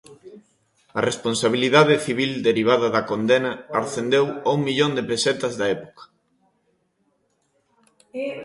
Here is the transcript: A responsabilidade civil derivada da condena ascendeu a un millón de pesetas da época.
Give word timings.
A 0.99 1.01
responsabilidade 1.09 1.95
civil 2.07 2.31
derivada 2.49 2.87
da 2.95 3.05
condena 3.11 3.51
ascendeu 3.79 4.25
a 4.47 4.49
un 4.57 4.61
millón 4.67 4.91
de 4.97 5.03
pesetas 5.09 5.53
da 5.59 5.67
época. 5.77 6.01